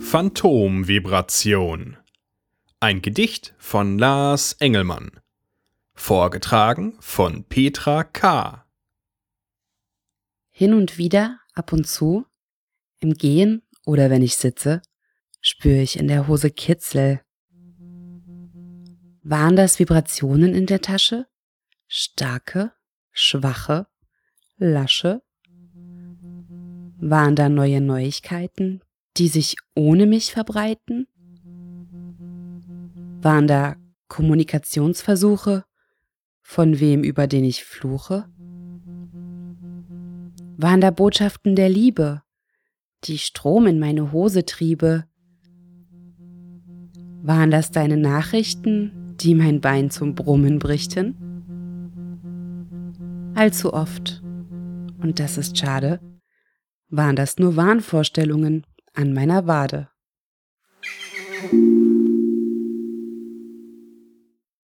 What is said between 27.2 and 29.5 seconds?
da neue Neuigkeiten, die